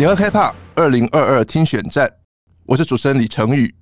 [0.00, 2.10] 联合开帕二零二二听选战，
[2.64, 3.74] 我是主持人李成宇。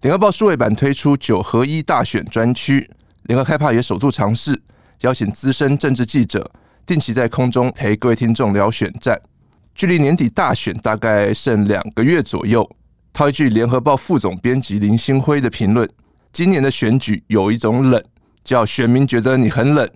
[0.00, 2.90] 联合报数位版推出九合一大选专区，
[3.24, 4.58] 联合开帕也首度尝试
[5.02, 6.50] 邀请资深政治记者
[6.86, 9.20] 定期在空中陪各位听众聊选战。
[9.74, 12.66] 距离年底大选大概剩两个月左右，
[13.12, 15.86] 套一句联合报副总编辑林星辉的评论：
[16.32, 18.02] 今年的选举有一种冷，
[18.42, 19.86] 叫选民觉得你很冷。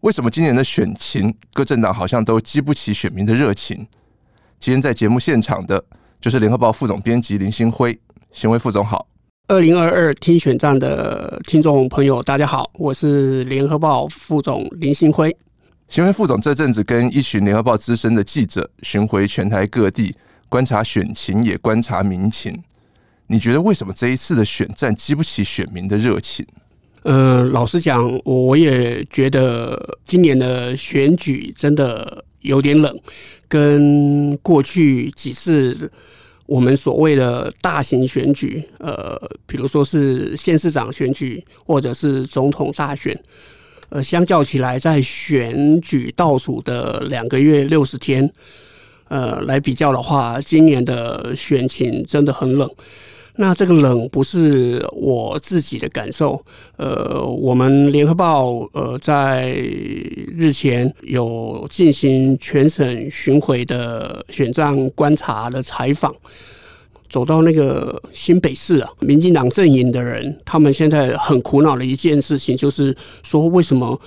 [0.00, 3.86] 为什么今年的选情各政党好像都激不起选民的热情？
[4.60, 5.82] 今天在节目现场的
[6.20, 7.98] 就是联合报副总编辑林兴辉，
[8.30, 9.08] 新辉副总好。
[9.48, 15.34] 二零二二听选战的听众朋友，大家好，我是联合报副总林兴辉。
[15.88, 20.14] 新辉副总这阵子跟一群联合报资深的记者巡回全台各地
[20.50, 22.62] 观察选情，也观察民情。
[23.28, 26.46] 你觉得为什么这一次的选战激不起选民的热情？
[27.04, 32.98] 呃，老实讲，我也觉得今年的选举真的有点冷。
[33.48, 35.90] 跟过去几次
[36.46, 43.16] 我们所谓的大型选举，呃，比如说是县市长选举或者是总统大选，
[43.88, 48.28] 呃，相较起来，在选举倒数的两个月六十天，
[49.08, 52.70] 呃，来比较的话，今年的选情真的很冷。
[53.40, 56.44] 那这个冷不是我自己的感受，
[56.76, 59.48] 呃，我们联合报呃在
[60.36, 66.14] 日前有进行全省巡回的选战观察的采访，
[67.08, 73.98] 走到那个新北市啊，民进党阵营的人，他们现在很苦恼的一件事情，就是说为什么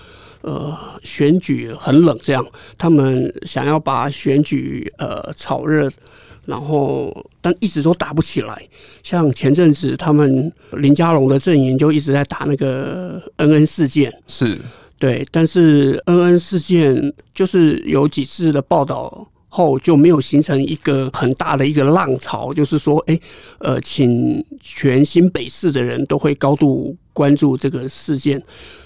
[0.42, 2.46] 呃选举很冷这样，
[2.78, 5.90] 他们想要把选举呃炒热。
[6.46, 8.68] 然后，但一直都打不起来。
[9.02, 14.58] 像前阵子，他们林佳龙的阵营就一直在打那个恩恩事件，是
[15.00, 15.26] 对。
[15.32, 23.20] 但是恩恩事件就是有几次的报道后，就没有形成一个很大的一个浪潮，就是说，哎，
[23.60, 28.42] 呃，请全新北市的人都会高度关注这个事件。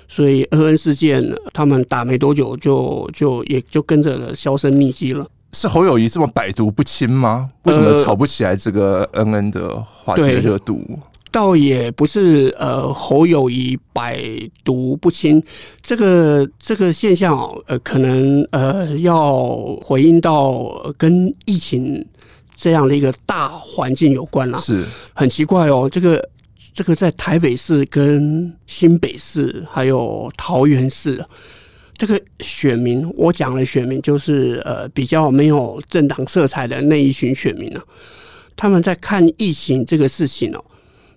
[0.10, 5.28] 所以恩恩事件，他们打没多久就就也就跟着销声匿迹了。
[5.58, 7.50] 是侯友谊这么百毒不侵吗？
[7.64, 10.84] 为什么炒不起来这个恩恩的话题热度？
[10.88, 11.00] 呃、
[11.32, 14.22] 倒也不是呃侯友谊百
[14.64, 15.44] 毒不侵，
[15.82, 17.36] 这个这个现象
[17.66, 19.48] 呃可能呃要
[19.82, 22.06] 回应到跟疫情
[22.56, 24.60] 这样的一个大环境有关啦。
[24.60, 24.86] 是
[25.16, 26.24] 很奇怪哦，这个
[26.72, 31.26] 这个在台北市跟新北市还有桃园市。
[31.98, 37.86] 这个选民，我讲的选民就是呃比较没有政党色彩的那一群选民呢、啊。
[38.56, 40.64] 他们在看疫情这个事情哦，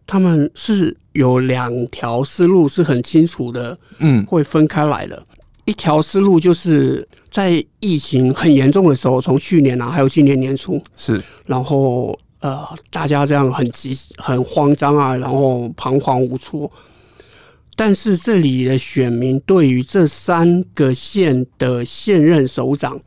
[0.07, 5.23] 他们是有两条思路是很清楚的，嗯，会分开来的。
[5.67, 16.71] 一条思路就是在疫情很严重的时候，从去年啊，还有今年年初是，然后呃大家这样很急、很慌张啊，然后彷徨无措。
[17.81, 23.01] 但是这里的选民对于这三个县的现任首长，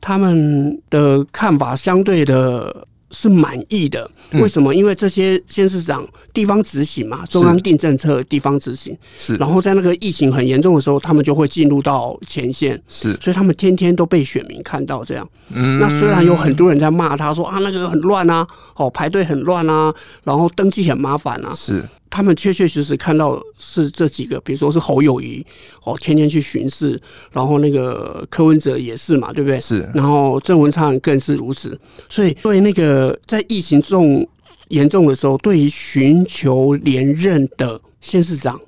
[0.00, 4.10] 他们的看法相对的是满意的。
[4.32, 4.74] 为什么？
[4.74, 6.04] 因为这些县市长
[6.34, 8.98] 地方执行嘛，中央定政策，地方执行。
[9.16, 9.36] 是。
[9.36, 12.82] 然后在那个疫情很严重的时候，他们就会进入到前线。
[12.88, 13.16] 是。
[13.20, 15.28] 所以他们天天都被选民看到这样。
[15.54, 15.78] 嗯。
[15.78, 18.44] 那虽然有很多人在骂他说啊，那个很乱啊，
[18.74, 19.94] 哦，排队很乱啊，
[20.24, 21.54] 然后登记很麻烦啊。
[21.54, 21.88] 是。
[22.10, 25.46] 他们确确实实看到是这几个，比如说是侯友谊
[25.84, 27.00] 哦，天天去巡视，
[27.30, 29.60] 然后那个柯文哲也是嘛，对不对？
[29.60, 29.88] 是。
[29.94, 31.78] 然后郑文灿更是如此，
[32.08, 34.28] 所以对那个在疫情重
[34.68, 38.60] 严重的时候，对于寻求连任的县市长，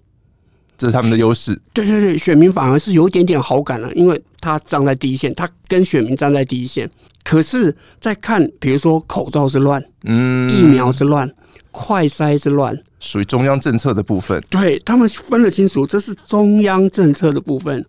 [0.78, 1.60] 这是他们的优势。
[1.74, 6.88] 对对对，选民反而是有一点点好感了，因为他站在第一线，他跟选民站在第一线。
[7.24, 11.28] 可是，在看，比如说口罩是乱，嗯，疫苗是乱。
[11.74, 17.84] 快筛之乱属于中央政策的部分，对，他们分得清楚，这是中央政策的部分。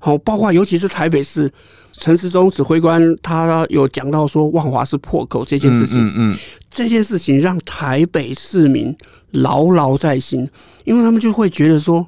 [0.00, 1.48] 好，包括尤其是台北市
[1.92, 6.38] 陈时中指挥官，他有讲到说万华是破口这件事情，嗯嗯，
[6.68, 8.94] 这件事情让台北市民
[9.30, 10.48] 牢牢在心，
[10.84, 12.04] 因为他们就会觉得说。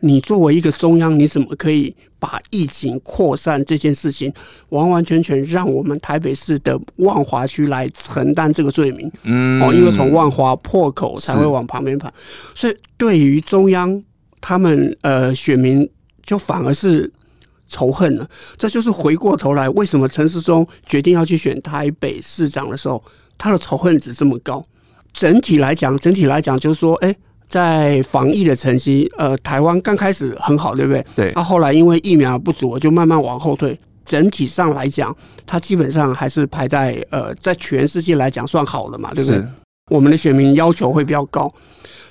[0.00, 4.32] 你作为一个中央，你怎么可以把疫情扩散这件事情
[4.68, 9.10] 完完全全让我们台北市的万华区来承担这个罪名？
[9.24, 12.08] 嗯，哦，因为从万华破口才会往旁边跑，
[12.54, 14.00] 所以对于中央，
[14.40, 15.88] 他们呃选民
[16.22, 17.12] 就反而是
[17.68, 18.28] 仇恨了。
[18.56, 23.02] 这就是回过头来，为什么陈世忠决定要去选台北市长的时候，
[23.36, 24.64] 他的仇恨值这么高？
[25.12, 27.12] 整体来讲，整体来讲就是说，哎。
[27.48, 31.04] 在防疫的成绩，呃，台湾刚开始很好，对不对？
[31.16, 31.32] 对。
[31.34, 33.78] 那、啊、后来因为疫苗不足，就慢慢往后退。
[34.04, 35.14] 整体上来讲，
[35.46, 39.44] 它基本上还是排在呃，在全世界来讲算好的嘛，对不对？
[39.90, 41.52] 我们的选民要求会比较高，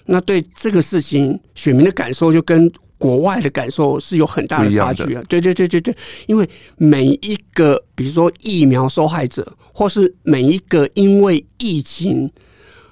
[0.05, 5.23] 那对这个事情，选民的感受就跟国外的感受是有很大的差距啊。
[5.27, 5.95] 对对对对对，
[6.27, 6.47] 因为
[6.77, 12.31] 每一个，比如说疫苗受害者，或是每一个因为疫情，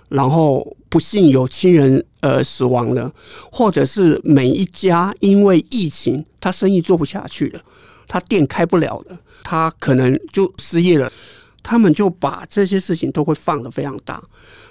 [0.09, 3.11] 然后不幸有亲人呃死亡了，
[3.51, 7.61] 或者是每一家因为疫情他生意做不下去了，
[8.07, 11.11] 他店开不了了，他可能就失业了，
[11.63, 14.21] 他们就把这些事情都会放得非常大。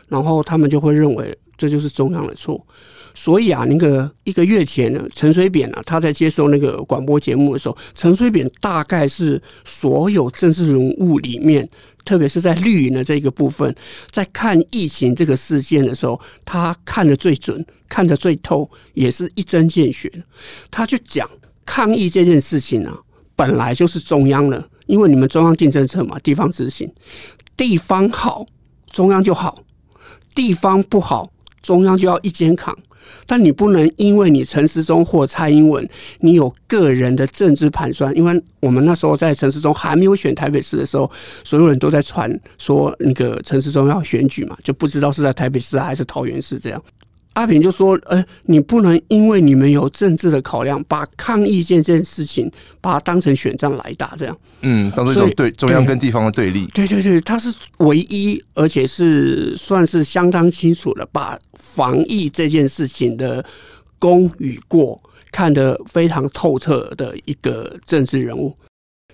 [0.07, 2.65] 然后他们就会认为这就是中央的错，
[3.15, 11.67] 所以啊，那个一个月前呢，陈水扁啊，他在接受那个广播节目的时候，陈水扁大概是所有政治人物里面，
[12.05, 13.75] 特别是在绿营的这个部分，
[14.11, 20.11] 在看疫情这个事件的时候，他看得最准，看得最透，也是一针见血。
[20.71, 21.29] 他就讲
[21.65, 23.01] 抗疫这件事情啊，
[23.35, 26.93] 本来就是中央的，因为你们中央定政策嘛，地方执行，
[27.57, 28.47] 地方好，
[28.91, 29.63] 中央就好。
[30.35, 31.31] 地方不好，
[31.63, 32.77] 中央就要一肩扛。
[33.27, 35.87] 但你不能因为你陈时中或蔡英文，
[36.21, 38.15] 你有个人的政治盘算。
[38.17, 41.11] 因为我们那时候在陈时中还没有选台北市的时候，
[41.43, 46.83] 所有人都在传说那个陈时中要选举嘛，就不知道是在台北市还是桃园市这样。
[47.35, 52.51] 阿平就说：“呃，你不能因为你们有政治的考量，把抗议这件事情
[52.81, 54.37] 把它当成选战来打，这样。
[54.63, 56.67] 嗯，当做一种对中央跟地方的对立。
[56.69, 63.45] 对对对，他是唯一，而且是算是相当清楚的，把防疫这件事情的
[63.99, 65.01] 功与过
[65.33, 68.57] 看得非常透彻的一个政治人物。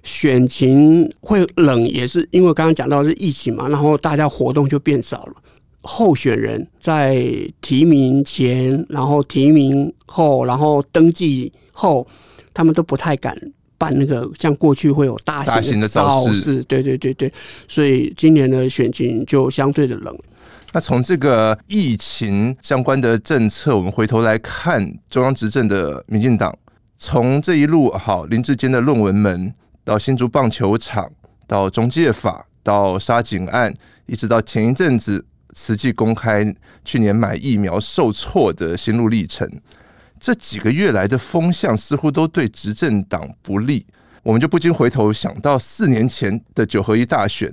[0.02, 5.34] 选情会冷，也是因为刚刚讲到是疫情嘛，然后大家活动就变少了。”
[5.82, 7.24] 候选人在
[7.60, 12.06] 提名前，然后提名后，然后登记后，
[12.52, 13.34] 他们都不太敢
[13.78, 16.62] 办那个像过去会有大型的造势。
[16.64, 17.32] 对对对对，
[17.66, 20.14] 所以今年的选情就相对的冷。
[20.72, 26.54] 那从这个疫情相关的政策，我们回头来看中央执政的民进党，
[26.98, 31.10] 从这一路好林志坚的论文门，到新竹棒球场，
[31.46, 33.74] 到中介法，到杀警案，
[34.04, 35.24] 一直到前一阵子。
[35.54, 36.54] 慈济公开
[36.84, 39.48] 去年买疫苗受挫的心路历程，
[40.18, 43.86] 这几个月来的风向似乎都对执政党不利，
[44.22, 47.50] 我们就不禁回头想到四年前的九合一大选，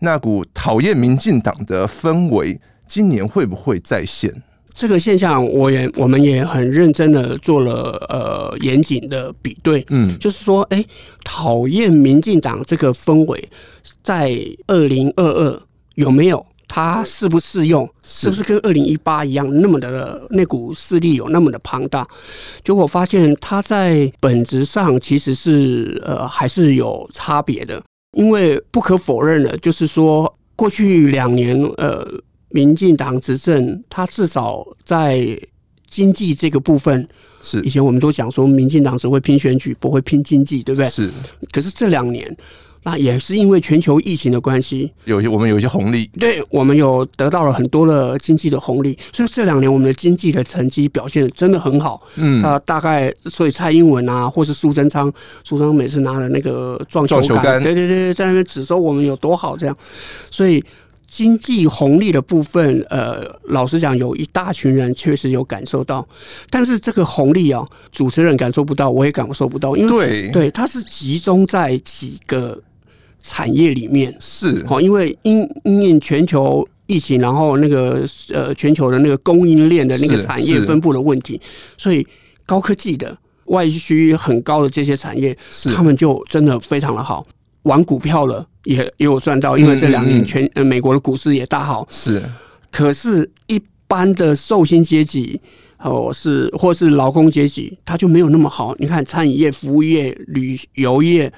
[0.00, 4.30] 那股讨厌民进党的氛围，今年会不会再现？
[4.72, 10.82] 这个现象，我也我们也很认真的做了呃严谨的比对，嗯，就是说，哎，
[11.24, 13.48] 讨厌民进党这个氛围，
[14.02, 14.34] 在
[14.68, 15.62] 二零二二
[15.96, 16.46] 有没有？
[16.72, 17.92] 它适不适用？
[18.04, 22.06] 是不是跟二零一八一样那么的那股势力有那么的庞大？
[22.62, 27.82] 结果发现它在本质上其实是呃还是有差别的，
[28.16, 32.06] 因为不可否认的，就是说过去两年呃
[32.50, 35.36] 民进党执政，它至少在
[35.88, 37.04] 经济这个部分
[37.42, 40.88] 是以前我们都讲说民进党只会拼选举，不会拼经济，对不对？
[40.88, 41.10] 是。
[41.50, 42.36] 可是这两年。
[42.82, 52.02] 那也是因为全球疫情的关系，有些我们有一些红利，对我们有得到了很多的经济的红利，所以这两年我们的经济的成绩表现真的很好。
[52.16, 55.12] 嗯，啊，大概所以蔡英文啊，或是苏贞昌，
[55.44, 59.76] 苏贞昌每次拿了那个撞球杆，对对对，在那边指说我们有多好这样，
[60.30, 60.64] 所以
[61.06, 66.08] 经济红利的部分，呃，老实讲，有一大群人确实有感受到，
[66.48, 72.58] 但是这个红利啊，主持人感受不到，我也感受不到，因为对对，它是集中在几个。
[73.22, 81.40] 产业里面是好，因为因因应全球疫情，然后那个呃全球的那个供应链的那个产业分布的问题，
[81.76, 82.06] 所以
[82.46, 85.36] 高科技的外需很高的这些产业，
[85.74, 87.26] 他们就真的非常的好。
[87.64, 91.86] 玩股票了也也有赚到，因为这两年全呃美国的股市也大好。
[91.90, 92.22] 是，
[92.70, 95.38] 可是，一般的受薪阶级
[95.78, 98.74] 哦是或是劳工阶级，他就没有那么好。
[98.78, 101.30] 你看餐饮业、服务业、旅游业。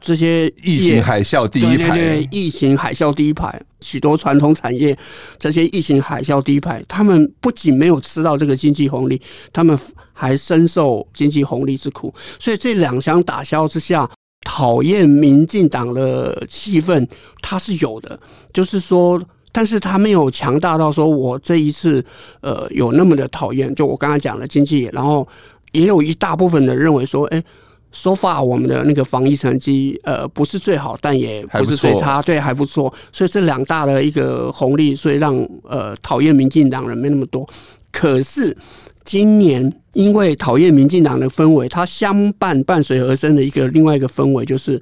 [0.00, 4.96] 这些疫情海啸第一排，对对对，疫情海啸第一排，许多传统产业，
[5.38, 9.20] 这些疫情海啸第一排，他们不仅没有吃到这个经济红利，
[9.52, 9.78] 他们
[10.12, 12.14] 还深受经济红利之苦。
[12.38, 14.08] 所以这两相打消之下，
[14.44, 17.06] 讨厌民进党的气氛
[17.40, 18.20] 它是有的，
[18.52, 19.20] 就是说，
[19.52, 22.04] 但是他没有强大到说我这一次
[22.42, 23.74] 呃有那么的讨厌。
[23.74, 25.26] 就我刚才讲的经济，然后
[25.72, 27.42] 也有一大部分的认为说，哎。
[27.90, 32.92] So far，我们的那个防疫成绩，呃，不是最好，但也不是最差，对，还不错。
[33.10, 37.48] 所以这两大的一个红利，所以让呃讨厌民进党人没那么多。
[37.90, 38.54] 可是
[39.04, 44.80] 今年因为讨厌民进党的氛围，它相伴伴随而生的一个另外一个氛围，就是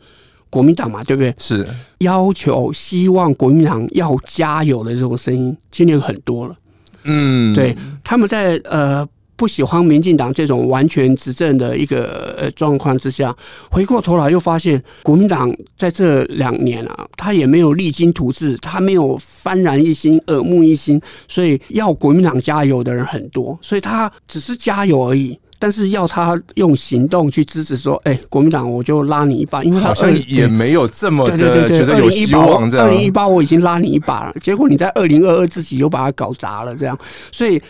[0.51, 1.33] 国民党嘛，对不对？
[1.39, 1.67] 是
[1.99, 6.57] 要求希望国民党要加油的这种声音，今年很多了。
[7.05, 9.09] 嗯，对，他们在呃。
[9.37, 13.37] 不喜欢民进党这种完全执政的一个呃状况之下，
[13.71, 25.39] 回过头来又发现国民党在这两年啊，他也没有励精图治，他没有幡然一新、耳目一新，所以要国民党加油的人很多，所以他只是加油而已。
[25.59, 32.87] 但是要他用行动去支持说，哎、欸，国民党我就拉你一把，因为他好像也没有这么的觉得有希望这样。
[32.87, 36.99] 二零一八我已经拉你一把了，结果你在二零二二自己又把它搞砸了，这样，
[37.31, 37.61] 所以。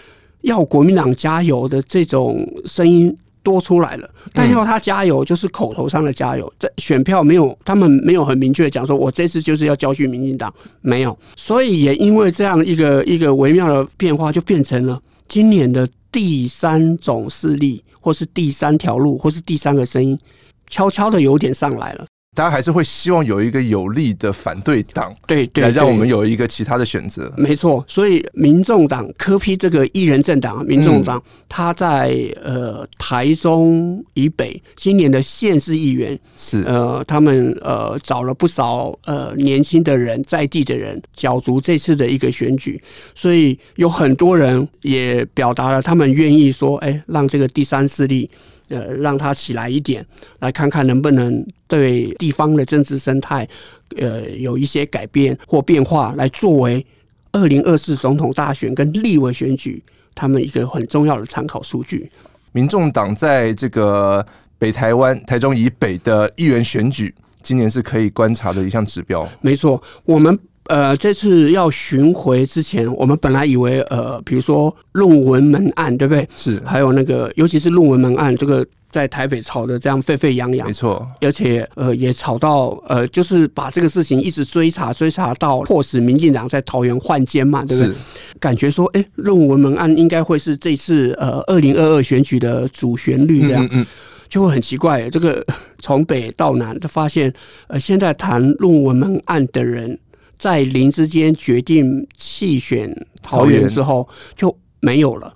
[0.43, 20.19] 要国民党加油的这种声音多出来了，但要他加油就是口头上的加油，这选票没有，他们没有很明确的讲说，我这次就是要教训民进党，没有，所以也因为这样一个一个微妙的变化，就变成了今年的第三种势力，或是第三条路，或是第三个声音，
[20.69, 22.05] 悄悄的有点上来了。
[22.37, 27.33] 大家还是会希望有一个有力的反对党，对对，来让我们有一个其他的选择。
[27.35, 32.15] 没错，所以民众党柯 P 这个一人政党，民众党他在
[32.45, 42.79] 呃台中以北今年的县市议员是呃他们呃找了不少呃年轻的人在地的人角逐这次的一个选举，
[43.15, 48.29] 所以有很多人也表达了他们愿意说，哎，让这个第三势力。
[48.69, 50.05] 呃，让它起来一点，
[50.41, 53.49] 来看看能不能对地方的政治生态，
[53.97, 56.85] 呃，有一些改变或变化，来作为
[57.33, 59.83] 二零二四总统大选跟立委选举
[60.15, 62.11] 他们一个很重要的参考数据。
[62.53, 64.27] 民众党在这个
[64.59, 69.29] 北台湾、台中以北的议员选举，今年是可以观察的一项指标。
[69.41, 70.39] 没错，我们。
[70.69, 76.29] 呃，这次要巡回之前，我们本来以为，呃，比如说论文门案，对不对？
[76.37, 76.61] 是。
[76.65, 81.07] 还有那个，尤其是论文门案，这个在台北吵得这样沸沸扬扬，没错。
[81.21, 87.95] 而且，呃，也吵到，呃，就是把这个事情一直追查，追查到迫使民进党在桃园换监嘛，对不对？
[88.41, 93.87] 感觉说，哎，论文门案应该会是这次呃二零二二选举的主旋律，这样，嗯，嗯，
[94.29, 95.09] 就会很奇怪。
[95.11, 95.45] 这个
[95.79, 97.33] 从北到南，就发现，
[97.69, 99.97] 呃，现在谈论文门案的人。
[100.39, 105.36] 在林之间决定弃选桃园之后，就没有了，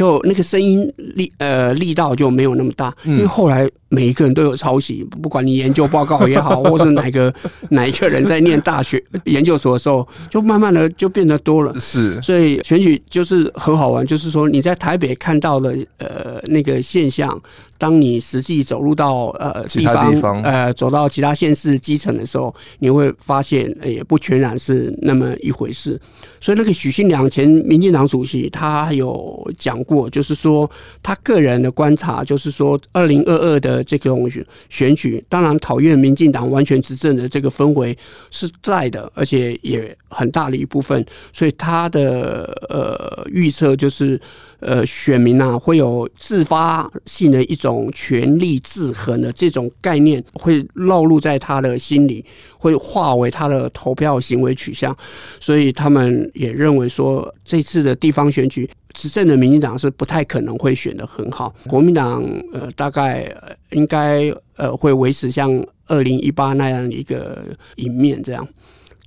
[0.00, 3.68] 就那个声音力呃力道就没有那么大，因为后来。
[3.92, 7.34] 每一个人都有抄袭，不管你研究报告也好，或是哪个
[7.70, 11.74] 哪一个人在念大学研究所的时候，就慢慢的就变得多了。
[11.80, 17.36] 是，所以选举就是很好玩，就是说你在台北看到的呃那个现象，
[17.78, 26.00] 当你实际走入到呃地方，地方呃走到其他县市基层的时候，你会发现也不全然是那么一回事。
[26.40, 30.70] 所以那个许信良前民进党主席他有讲过，就是说
[31.02, 33.84] 他个人的观察，就是说二零二二的。
[33.90, 34.30] 这种
[34.68, 37.96] 选举，当然讨厌民进党完全执政的这个氛围
[38.30, 44.20] 是在的，而且也很大的一部分，所以他的呃预测就是，
[44.60, 52.24] 呃，选民啊会有自发性的一种权力制衡的这种概念会烙入在他的心里，
[52.58, 54.96] 会化为他的投票行为取向，
[55.40, 58.70] 所以他们也认为说这次的地方选举。
[58.92, 63.32] 执政的民进党是不太可能会选得很好，国民党呃大概
[63.70, 67.38] 应该呃会维持像二零一八那样一个
[67.76, 68.46] 赢面这样，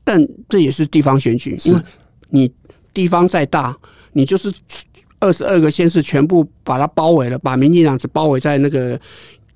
[0.03, 1.81] 但这也是地方选举，因为
[2.29, 2.51] 你
[2.93, 3.75] 地方再大，
[4.13, 4.53] 你就是
[5.19, 8.99] 二十二个县市全部把它包围了，把民进党只包围在那个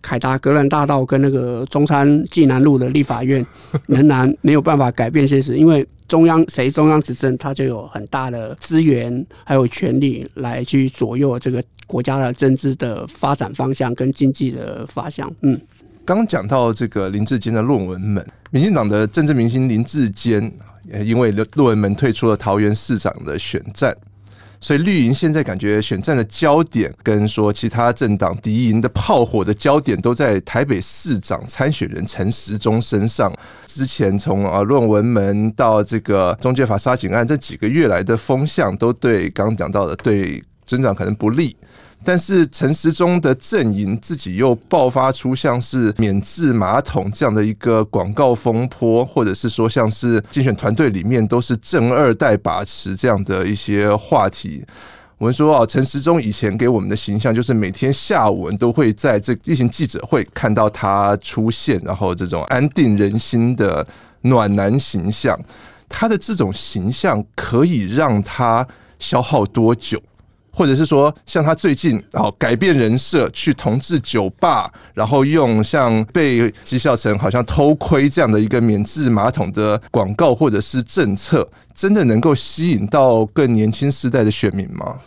[0.01, 3.45] 凯达格兰大道跟那个中山纪南路的立法院，
[3.87, 5.87] 仍然没有办法改变现实，因为。
[6.07, 15.29] 中央谁中央执政，他就有很大的资源，还有权力来去左右这个国家的政治的发展方向跟经济的发向。
[15.41, 15.59] 嗯，
[16.05, 20.49] 刚讲到这个林志坚的论文门，民进党的政治明星林志坚，
[21.03, 23.93] 因为论文门退出了桃园市长的选战。
[24.59, 33.31] 所以绿营现在感觉选战的焦点，跟说其他政党敌营的炮火的焦点，都在台北市长参选人陈时中身上。
[33.67, 41.55] 之前从啊论文门到这个中介法杀警案，这几个月来的风向，都对刚刚讲到的对增长可能不利。
[42.03, 54.63] 但是陈时中的阵营自己又爆发出像是免治马桶这样的一个广告风波，或者是说像是竞选团队里面都是正二代把持这样的一些话题。
[55.17, 63.85] 我们说啊，陈时中以前给我们的形象就是每天下午我们都会在这例行记者会看到他出现，然后这种安定人心的
[64.21, 65.37] 暖男形象。
[65.89, 68.65] 他的这种形象可以让他
[68.99, 69.99] 消耗多久？
[70.57, 84.97] 或者是说像他最近哦改变人设去同志酒吧，然后用像被讥笑成好像偷窥这样的一个免治马桶的广告或者是政策，真的能够吸引到更年轻时代的选民吗？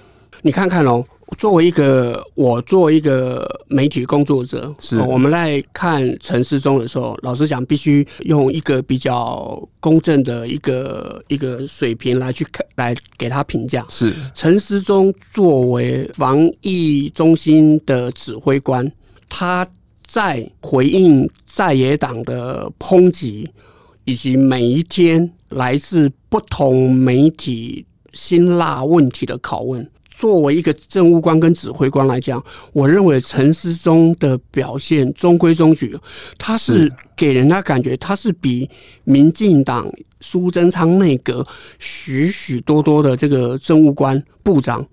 [0.42, 1.04] 你看看哦。
[1.38, 13.86] 作为一个我作为一个媒体工作者，是我们来看陈思中的时候，老实讲，必须用一个比较公正的一个一个水平来去看，来给他评价。
[13.88, 18.90] 是陈思中作为防疫中心的指挥官，
[19.28, 19.66] 他
[20.06, 23.48] 在回应在野党的抨击，
[24.04, 29.88] 以及每一天来自不同媒体辛辣问题的拷问。
[30.20, 35.96] 作为一个政务官跟指挥官来讲，我认为陈思忠的表现中规中矩，
[36.36, 38.68] 他是给人家感觉他是比
[39.04, 41.46] 民进党苏贞昌内阁
[41.78, 44.86] 许许多多的这个政务官部长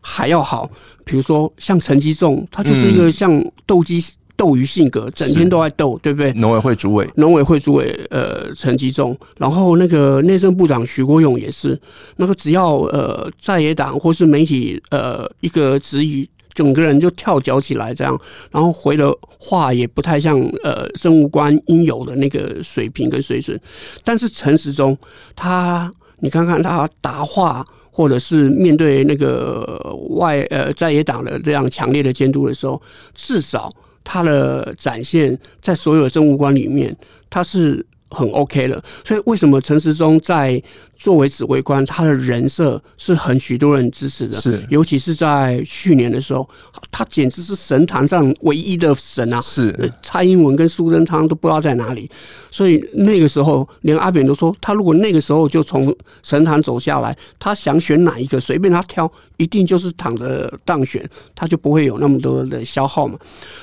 [0.00, 0.68] 还要好。
[1.04, 4.04] 比如说像陈吉仲，他就是一个像斗鸡。
[4.42, 6.32] 斗鱼性格，整天都在斗，对不对？
[6.32, 11.80] 农委会主委，农委会主委，呃，陈吉仲，然后那个内政部长徐国勇也是，
[12.16, 18.20] 那个只要呃在野党或是媒体呃一个质疑，整个人就跳脚起来这样，
[18.50, 23.56] 然后回的话也不太像呃政务官应有的那个水平跟水准。
[24.02, 24.98] 但是陈时中
[25.36, 32.82] 他，你看看他答话，或者是面对那个外呃在野党的这样强烈的监督的时候，
[33.14, 33.72] 至少。
[34.04, 36.94] 他的展现在所有的政务官里面，
[37.30, 38.82] 他是很 OK 的。
[39.04, 40.62] 所以为什么陈时中在
[41.02, 46.48] 作为指挥官，他的人设是很许多人支持的，是尤其是在去年的时候，
[46.92, 49.40] 他简直是神坛上唯一的神啊！
[49.40, 52.08] 是蔡英文跟苏贞昌都不知道在哪里，
[52.52, 55.92] 所以那个时候连阿扁都说，他如果那个时候就从
[56.22, 61.04] 神坛走下来，他想选哪一个，随便他挑，一定就是躺着当选，
[61.34, 63.18] 他就不会有那么多的消耗嘛。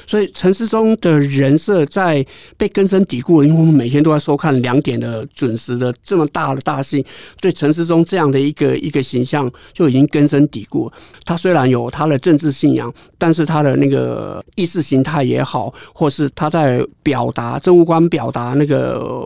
[0.05, 2.25] 所以陈世忠的人设在
[2.57, 7.05] 被根深蒂固了，因为我们每天都在收看两点的准时的这么大的大戏。
[7.39, 10.91] 对陈时中这样的一个一个形象就已经根深蒂固。
[11.25, 19.25] 他虽然有他的政治信仰，但是他的那个意识形态也好，或是他在表达政务官表达那个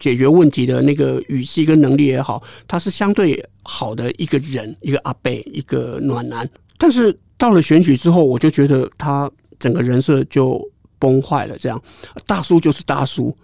[0.00, 6.48] 解决问题的那个语气跟能力也好，他是相对好的一个人，一个阿伯，一个暖男。
[6.78, 10.60] 但是到了选举之后，我就觉得他整个人设就。
[11.02, 11.82] 崩坏了，这样
[12.28, 13.36] 大叔就是大叔，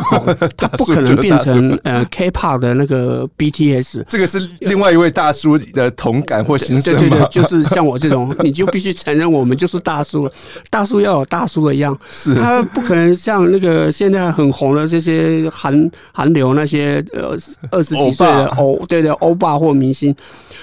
[0.54, 4.04] 他不可能变成呃 K-pop 的那个 BTS。
[4.06, 7.00] 这个是另外一位大叔的同感或心声吗？
[7.00, 10.32] 对对对，就是像我这种，你就必须承认我们就是大叔了。
[10.68, 17.34] 大叔要有大叔的样，是他不可能像那个现在很红的这些韩韩流那些呃
[17.70, 20.14] 二十几岁的欧对对欧巴或明星。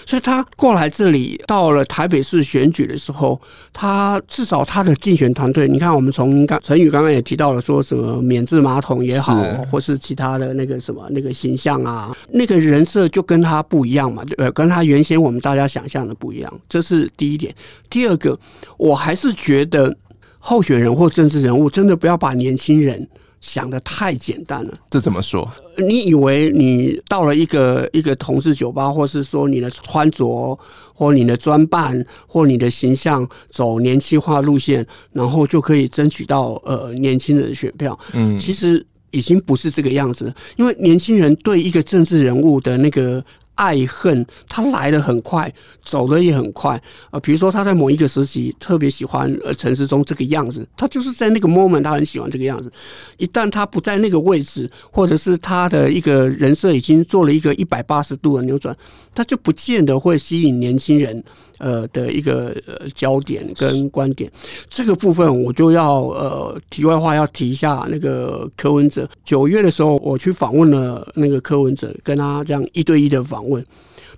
[0.05, 3.39] 所以他过来这里到了台北市选举的时候，
[3.71, 17.53] 他至少他的竞选团队，你看我们从刚陈宇刚刚也提到了，说什么免治马桶也好，或是其他的那个什么那个形象啊，那个人设就跟他不一样嘛，对，跟他原先我们大家想象的不一样，这是第一点。
[17.89, 18.37] 第二个，
[18.77, 19.95] 我还是觉得
[20.39, 23.07] 候选人或政治人物真的不要把年轻人
[23.43, 24.73] 想的太简单了。
[24.89, 25.51] 这怎么说？
[25.77, 30.57] 你以为你到了一个一个同志酒吧，或是说你的穿着，
[30.93, 37.99] 或你的装扮，或你的形象走年轻化路线，然后就可以争取到呃年轻人的选票？
[38.13, 43.21] 嗯，其实已经不是这个样子，因为年轻人对一个政治人物的那个。
[43.55, 45.51] 爱恨，他来的很快，
[45.83, 47.19] 走的也很快啊。
[47.19, 52.71] 比如说，他在某一个时期特别喜欢呃陈时中这个样子，他就是在那个 moment 他很喜欢这个样子。
[53.17, 58.75] 一旦他不在那个位置，或者是他的一个人设已经做了一个一百八十度的扭转，
[59.13, 61.23] 他就不见得会吸引年轻人
[61.59, 64.31] 呃的一个呃焦点跟观点。
[64.69, 69.07] 这个部分我就要呃题外话要提一下那个柯文哲。
[69.23, 73.42] 九月的时候，我去访问了那个柯文哲，跟他这样一对一的访。
[73.49, 73.65] 问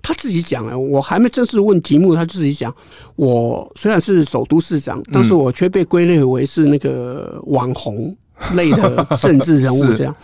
[0.02, 2.72] 他自己讲哎，我还没正式问题目，他自己讲。
[3.16, 8.14] 我虽然是首都市长，但是我却被归类为是那个网红
[8.54, 10.14] 类的政治人物 这样。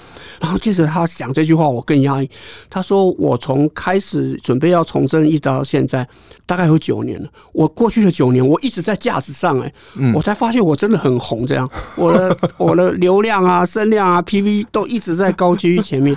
[0.41, 2.29] 然后接着他讲这句话，我更压抑。
[2.69, 6.07] 他说：“我从开始准备要从政，一直到现在，
[6.45, 7.29] 大概有九年了。
[7.53, 9.73] 我过去的九年，我一直在架子上，哎，
[10.15, 11.47] 我才发现我真的很红。
[11.47, 16.17] 这样，我的我的流量啊、声量啊、PV 都一直在高居于前面。”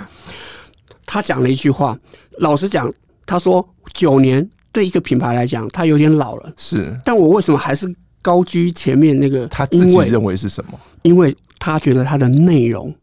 [1.06, 1.98] 他讲了一句话，
[2.38, 2.92] 老实讲，
[3.24, 6.52] 他说九年对一个品牌来讲，他有点老了。
[6.56, 7.88] 是，但我为什么还是
[8.20, 9.18] 高居前面？
[9.18, 10.78] 那个他自己认为是什么？
[11.02, 12.94] 因为他觉得他的内容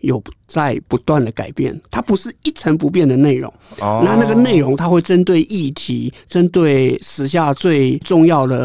[0.00, 3.52] 有在不断的改变，它不是一成不变的内容。
[3.78, 8.60] 哦，那那个内容，它会针对议题，针对时下最重要的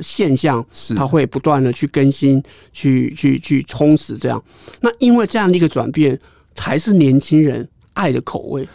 [0.00, 4.42] 现象，是它会不断的去更新，去去去充实这样。
[4.80, 6.18] 那因为这样的一个转变，
[6.54, 8.66] 才是年轻人爱的口味。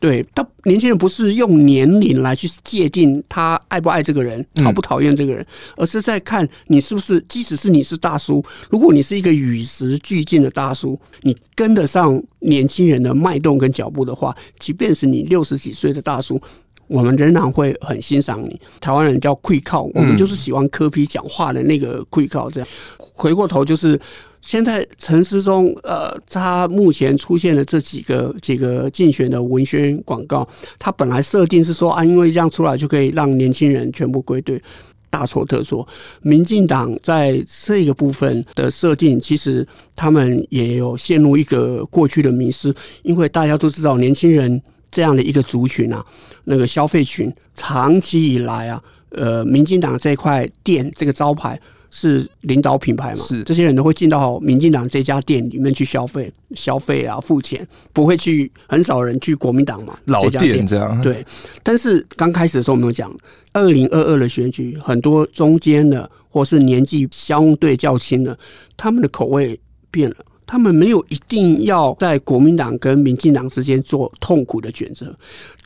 [0.00, 5.46] 对，他年轻人不是用年龄来去界定他爱不爱这个人，讨不讨厌这个人，
[5.78, 16.38] 而是在看你是不是，即使是你是大叔，如果你是一个与时俱进的大叔，你跟得上年轻人的脉动跟脚步的话，即便是你六十几岁的大叔，
[16.86, 18.60] 我们仍然会很欣赏你。
[18.82, 22.50] 台湾人叫跪靠，我们就是喜欢科皮讲话的那个跪靠。
[22.50, 23.98] 这样回过头就是。
[24.44, 30.46] 现在陈时中，呃，他目前出现的这几个几个竞选的文宣广告，
[30.78, 34.62] 他本来设定是说啊，因为这样出来就可以让年轻人全部归队，
[35.08, 35.88] 大错特错。
[36.20, 46.04] 民进党在这个部分的设定，其实他们也有陷入一个过去的迷思，因为大家都知道，年轻人这样的一个族群啊，
[46.44, 51.58] 那个消费群，长期以来啊，呃，民进党这块店这个招牌。
[51.96, 53.22] 是领导品牌嘛？
[53.22, 59.96] 是这些人都会进到民进党这家店里面去消费、消费啊，付钱，不会去，很少人去国民党嘛。
[60.06, 61.24] 老店这样对。
[61.62, 63.16] 但是刚开始的时候，我们有讲，
[63.52, 68.36] 二零二二的选举，很多中间的或是年纪相对较轻的，
[68.76, 69.56] 他们的口味
[69.92, 70.16] 变了。
[70.46, 75.14] 他们没有一定要在国民党跟民进党之间做痛苦的选择，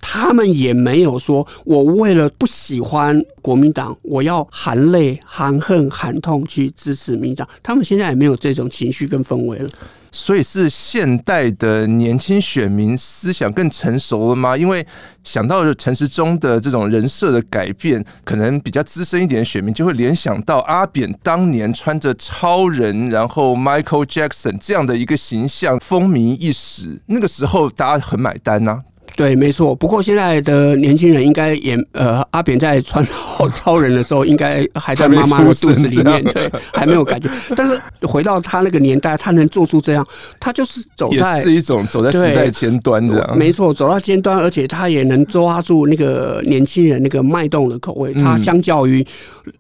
[0.00, 7.48] 他们也没有说我为了不喜欢国民党，我要含泪、含恨、含痛去支持民进党。
[7.62, 9.68] 他们现在也没有这种情绪跟氛围了。
[10.10, 14.56] 所以是现代的年轻选民思想更成熟了吗？
[14.56, 14.86] 因为
[15.22, 28.82] 想到陈时中的这种人设的改变，可能比较资深一点的选民就会联想到阿扁当年穿着超人，然后 Michael Jackson 这样的一个形象风靡一时，那个时候大家很买单呐、
[29.16, 29.74] 对，没错。
[29.74, 37.28] 不过现在的年轻人应该也呃，阿扁在穿超超人的时候，应该 还在妈妈的肚子里面，对，还没有感觉。
[37.56, 40.06] 但是回到他那个年代，他能做出这样，
[40.38, 43.38] 他就是走在也是一种走在时代尖端这样。
[43.38, 48.12] 没错，走到尖端，而且他也能抓住那个年轻人那个脉动的口味。
[48.14, 49.04] 他相较于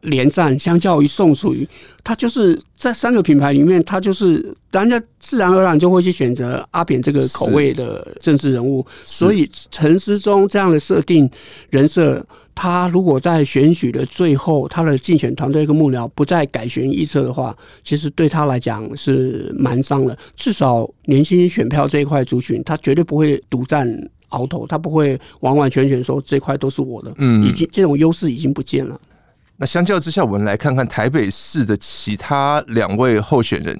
[0.02, 1.66] 连战，相较于宋楚瑜。
[2.08, 8.82] 他就是在三个品牌里面，他就是大家自然而然就会去选择阿扁这个口味的政治人物。
[9.04, 11.30] 所以陈思忠这样的设定
[11.68, 20.16] 人设，他如果在选举的最后，他的竞选团队跟幕僚不再改弦易辙的话，其实对他来讲是蛮伤的。
[20.34, 23.86] 至少年轻选票这一块族群，他绝对不会独占
[24.30, 27.12] 鳌头，他不会完完全全说这块都是我的。
[27.18, 28.98] 嗯，已经这种优势已经不见了。
[29.60, 33.76] 那相较之下，我们来看看台北市的其他两位候选人，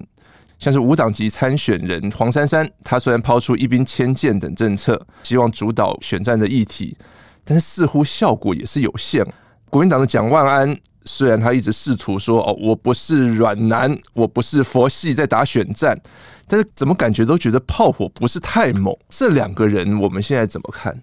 [0.59, 6.97] 像是无党籍参选人黄珊珊，他虽然抛出一兵千剑等政策，希望主导选战的议题，
[7.45, 9.25] 但是似乎效果也是有限。
[9.71, 15.97] 国民党的蒋万安，虽然他一直试图说哦，我不是软男，我不是佛系在打选战，
[16.49, 18.93] 但是怎么感觉都觉得炮火不是太猛。
[19.09, 21.01] 这两个人，我们现在怎么看？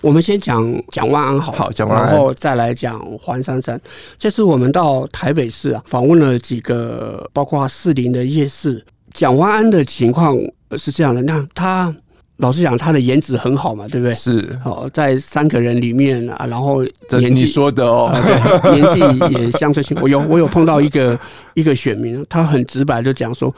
[0.00, 3.80] 我们先讲蒋万安好，好，蒋万安，然后再来讲黄珊珊。
[4.18, 8.84] 这次我们到台北市啊，访问了几个，包括士林的夜市。
[9.12, 10.36] 蒋万安的情况
[10.76, 11.92] 是这样的，那他
[12.36, 14.14] 老实讲，他的颜值很好嘛，对不对？
[14.14, 16.82] 是，好，在三个人里面啊，然后
[17.18, 19.96] 年纪你说的哦，对，年纪也相对轻。
[20.00, 21.18] 我有我有碰到一个
[21.54, 23.52] 一个选民，他很直白就讲说，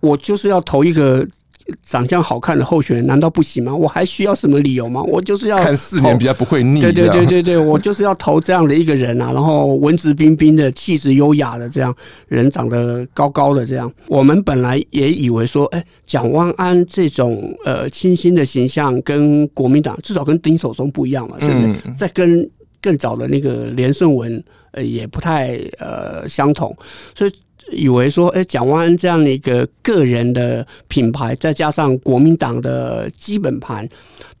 [0.00, 1.26] 我就是要投一个。
[1.82, 3.74] 长相好看的候选人难道不行吗？
[3.74, 5.02] 我还需要什么理由吗？
[5.02, 6.80] 我就是要看四年比较不会腻。
[6.80, 11.94] 对对对对对，我就是要投这样的一个人啊，然后文质彬彬的、气质优雅的这样
[12.28, 13.90] 人，长得高高的这样。
[14.08, 21.94] 我们本来也以为说，哎，蒋万安这种呃清新的形象跟国民党至少跟丁守中不一样嘛，对不对？
[21.96, 22.46] 再跟
[22.82, 26.76] 更早的那个连胜文呃也不太呃相同，
[27.14, 27.32] 所以。
[27.72, 33.88] 以为说，哎，蒋万安这样的一个个人的品牌，再加上国民党的基本盘，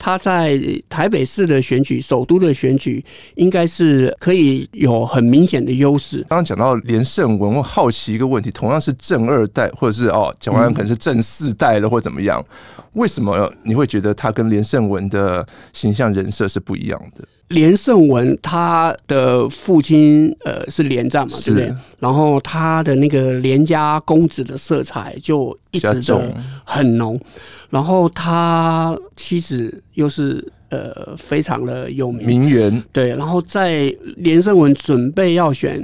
[0.04, 3.02] 他在台北市的选举、首都的选举，
[3.36, 6.18] 应该是可以有很明显的优势。
[6.28, 12.44] 刚刚讲到连胜文，我好奇一个问题，同样是正二代，或者是哦，蒋万安可能是正四代了，或怎么样？
[12.92, 17.26] 为什么你会觉得他跟连胜文的形象人设是不一样的？
[17.48, 21.74] 连胜文他的父亲呃是连战嘛，对不对？
[21.98, 26.22] 然后他的那个连家公子的色彩就一直都
[26.64, 27.20] 很浓，
[27.68, 32.26] 然后他妻子又是呃非常的有名。
[32.26, 33.10] 名媛，对。
[33.10, 35.78] 然后在连胜文准备要选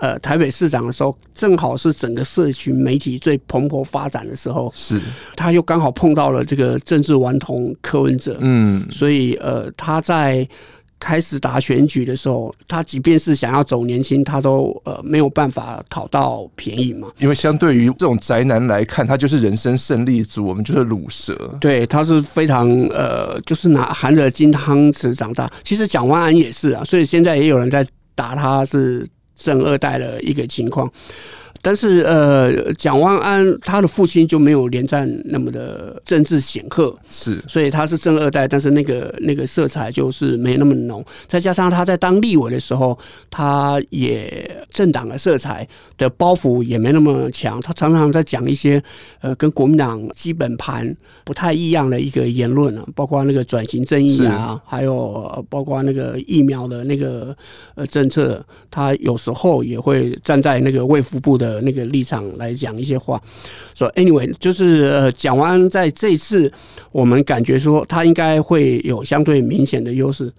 [0.00, 5.00] 呃台北市长的时候，正好是整个社群媒体最蓬勃发展的时候，是。
[5.36, 10.48] 他又刚好碰到了这个政治顽童柯文哲，嗯，所以呃他在。
[11.04, 17.08] 开始打选举的时候，他即便是想要走年轻，他都呃没有办法讨到便宜嘛。
[17.18, 21.36] 因为相对于这种宅男来看，他就是人生胜利组，我们就是卤蛇。
[21.60, 25.52] 对，他是非常呃，就是拿含着金汤匙长大。
[25.62, 30.90] 其实蒋万安也是啊，所以现在也有人在打他是正二代的一个情况。
[31.64, 41.02] 但是，呃，蒋万安他的父亲就没有连战那么的政治显赫，是，所以他是正二代，但是那个那个色彩就是没那么浓。
[41.26, 42.98] 再加上他在当立委的时候，
[43.30, 48.82] 他也政党的色彩的包袱也没那么强，他常常在讲一些
[49.22, 57.34] 呃跟国民党基本盘不太一样的一个言论啊，包括那个转型正义啊，还有包括那个疫苗的那个
[57.74, 61.53] 呃政策，他有时候也会站在那个卫福部的。
[61.60, 63.20] 那个立场来讲一些话，
[63.74, 66.52] 说 anyway，就是呃，蒋万安在这次
[66.92, 70.32] 我们感觉说他应该会有相对明显的优势，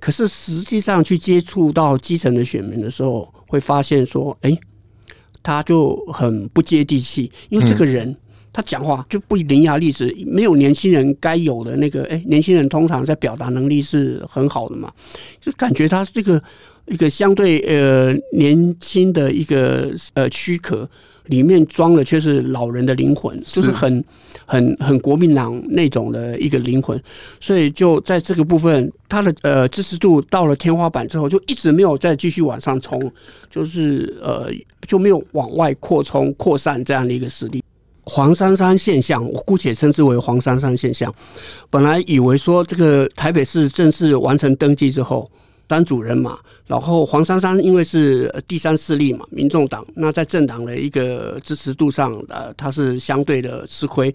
[0.00, 4.56] 可是实际上去接触到基层的选民的时候，会发现说，哎，
[5.42, 8.14] 他就很不接地气，因为这个人
[8.52, 14.92] 他讲话就不伶牙俐齿，没有年轻人该有的那个，哎，年轻人通常在表达能力是很好的嘛，
[15.40, 16.42] 就感觉他这个。
[16.90, 20.88] 一个相对呃年轻的一个呃躯壳，
[21.26, 24.02] 里面装的却是老人的灵魂，就是很
[24.46, 26.98] 很很国民党那种的一个灵魂，
[27.40, 33.12] 所以就在这个部分，他的呃支持度到了天花板之后，就一直没有再继续往上冲，
[33.50, 34.50] 就是呃
[34.86, 37.62] 就没有往外扩充扩散这样的一个实力。
[38.04, 41.14] 黄珊珊现象，我姑且称之为黄珊珊现象。
[41.68, 45.30] 本来以为说这个台北市正式完成登记之后。
[45.68, 54.12] 单主人嘛，然后黄珊珊因为是第三势力嘛，民众党，那在政党的一个支持度上，呃，他是相对的吃亏，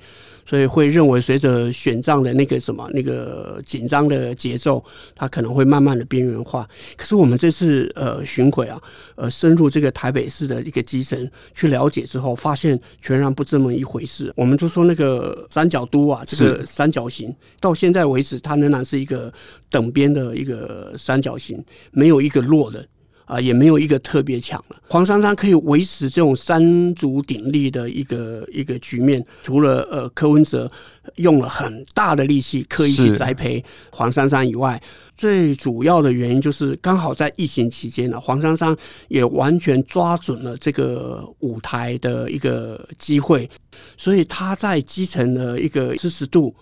[0.47, 4.83] 所以会认为随着选战的那个什么那个紧张的节奏，
[5.15, 6.67] 他可能会慢慢的边缘化。
[6.97, 8.81] 可是我们这次呃巡回啊，
[9.15, 14.33] 呃深入这个台北市的一个基层去了解之后，发现全然不这么一回事。
[14.35, 19.31] 我们就说那个三角都啊，这个三角形到现在为止，它仍然是一个
[19.69, 21.42] 等边的一个三角形。
[21.91, 22.86] 没有一个弱的
[23.25, 24.75] 啊，也没有一个特别强的。
[24.89, 30.69] 黄珊珊可以维持这种三足鼎立的一个一个局面，除了呃柯文哲
[31.15, 34.79] 用了很大的力气刻意去栽培黄珊珊以外，
[35.17, 38.75] 最主要的原因就是刚好在疫情期间呢，黄珊珊
[39.08, 43.49] 也完全抓准了这个舞台的一个机会，
[43.97, 46.53] 所以他在基层的一个支持度。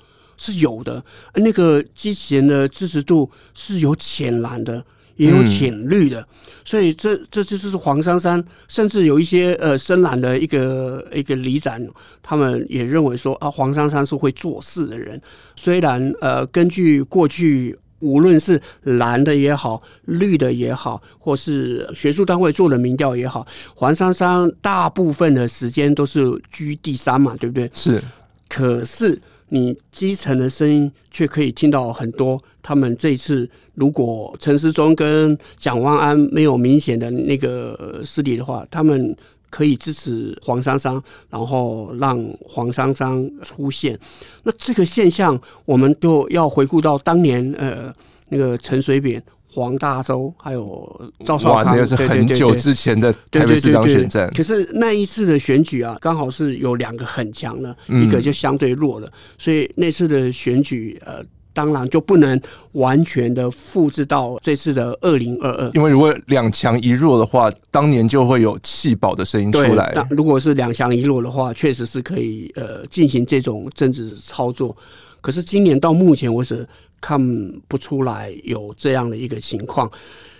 [0.41, 1.03] 是有的，
[1.35, 4.83] 那个机器人的支持度是有浅蓝的，
[5.17, 6.27] 也有浅绿的，嗯、
[6.65, 11.79] 所以这这就是黄珊珊，甚至有一些呃深蓝的一个一个里长，
[12.23, 15.21] 他们也认为说啊，黄珊珊是会做事的人。
[15.55, 27.69] 虽然呃，根据过去无论是蓝的也好，绿的也好，或是学术单位做的民调也好，黄珊珊大部分的时间都是居第三嘛，对不对？
[27.75, 28.01] 是，
[28.49, 29.21] 可是。
[29.53, 32.41] 你基层的声音却可以听到很多。
[32.63, 39.15] 他们这一次如果陈时中跟蒋万安没有明显的那个势力的话，他们
[39.49, 43.99] 可以支持黄珊珊，然后让黄珊珊出现。
[44.43, 47.93] 那这个现象，我们就要回顾到当年呃
[48.29, 49.21] 那个陈水扁。
[49.53, 54.29] 黄大洲还有赵少康，那个是很久之前的台北市长选战。
[54.33, 61.21] 可是那一次的选举啊，刚好是有两个很强的，一个就相对弱的，所以那次的选举，呃，
[61.53, 62.39] 当然就不能
[62.71, 65.69] 完全的复制到这次的二零二二。
[65.73, 69.91] 因为如果两强一弱的话，当年就会有弃保的声音出来。
[69.93, 74.73] 那如果是两强一弱的话，确实是可以呃进行这种政治操作。
[75.19, 76.65] 可是今年到目前为止。
[77.01, 77.19] 看
[77.67, 79.91] 不出来有这样的一个情况，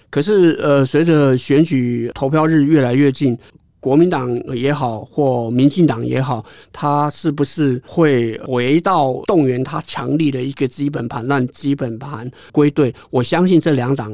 [0.10, 3.36] 可是呃，随着选举投票日越来越近，
[3.80, 12.94] 国民党也好或民进党也好，他是不是会回到动员他强力的一个基本盘，让基本盘归队？
[13.10, 14.14] 我相信这两党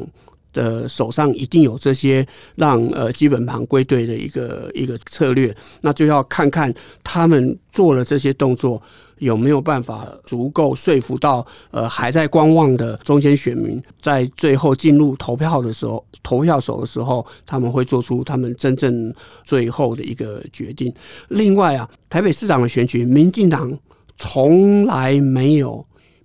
[0.57, 8.81] 的手上一定有这些让呃基本盘归队的一个一个策略，那就要看看他们做了这些动作。
[9.19, 19.11] 有没有办法足够说服到呃还在观望的中间选民，在最后进入投票的时候，投票手的时候，他们会做出他们真正
[19.43, 20.93] 最后的一个决定。
[21.29, 23.75] 另外啊，台北市长的选举，民进党
[24.19, 25.83] 从来没有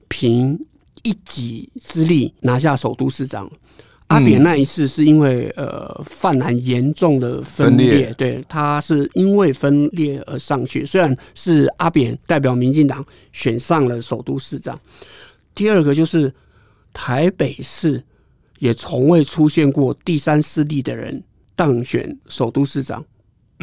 [0.08, 0.58] 凭
[1.02, 3.50] 一己之力拿下首都市长。
[4.08, 10.84] 阿扁那一次是因为呃泛蓝严重的分裂，分裂对，他是因为分裂而上去。
[10.84, 14.78] 虽然是阿扁代表民进党选上了首都市长，
[15.54, 16.32] 第二个就是
[16.92, 18.02] 台北市
[18.58, 21.22] 也从未出现过第三势力的人
[21.56, 23.02] 当选首都市长。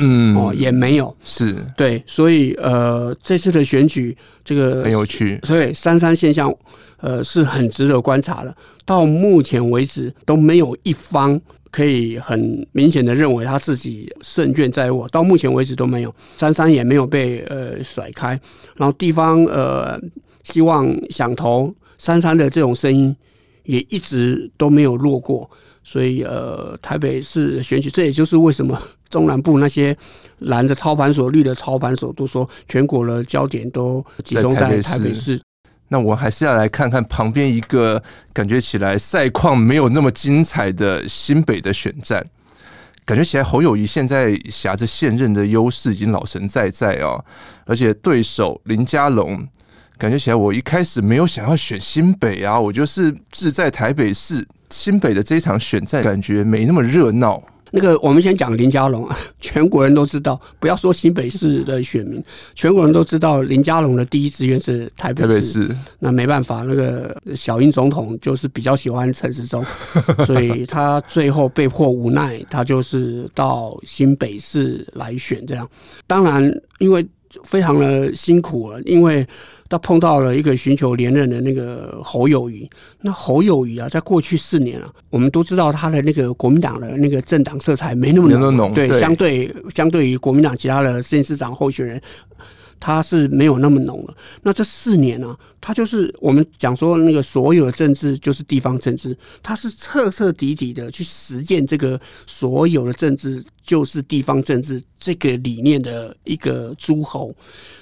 [0.02, 1.56] 嗯，哦，也没有，是。
[1.76, 6.54] 对，所以呃，这次的选举这个很有趣，所以三三现象
[7.02, 8.56] 呃是很值得观察的。
[8.86, 18.40] 到目前为止都没有一方可以很明显的认为他自己胜券在握，到目前为止都没有，三三也没有被呃甩开，
[18.78, 20.00] 然后地方呃
[20.44, 23.16] 希望想投三三的这种声音
[23.66, 25.48] 也一直都没有落过。
[25.92, 29.98] 所以，呃，台北市选举，这也就是为什么 中南部那些
[30.38, 35.42] 蓝的操盘手、绿的操盘手都说，全国的焦点都集中在台北市。
[35.88, 42.24] 那我还是要来看看旁边一个感觉起来赛况没有那么精彩的新北的选战。
[43.04, 47.26] 感觉起来侯友谊现在挟着现任的优势，已经老神在在哦，
[47.66, 49.48] 而且对手林佳龙。
[50.00, 54.48] 感觉起来，我一开始没有想要选新北啊，我就是志在台北市。
[54.70, 57.42] 新北的这一场选战，感觉没那么热闹。
[57.72, 62.24] 那个，我们先讲林佳龙啊， 全国人都知道，不要说新北市的选民，
[62.56, 65.28] 全国人都知道林佳龙的第一志愿是台北市。
[65.28, 65.76] 台北市。
[66.00, 69.66] 那没办法，那个小英总统就是比较喜欢陈时中，
[70.26, 75.68] 所以他最后被迫无奈，他就是到新北市来选这样。
[76.08, 77.06] 当然，因为。
[77.44, 79.24] 非常的辛苦了，因为
[79.70, 82.68] 他碰到了一个寻求连任的那个侯友谊。
[83.02, 92.02] 那侯友谊啊，在过去四年啊，我们都知道他的那个国民党的那个政党色彩没那么浓，对，相对相对于国民党其他的县市长候选人。
[92.80, 94.16] 他是没有那么浓了。
[94.44, 107.36] 那这四年呢、啊，他就是我们讲说那个所有的政治就是地方政治，他是彻彻底底的去实践这个所有的政治就是地方政治这个理念的一个诸侯。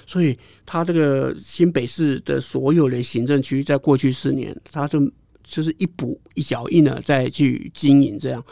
[0.06, 5.00] 所以他这个新北市的所有的行政区，在过去四年，他就。
[5.48, 8.44] 就是一补一脚印的再去经营这样，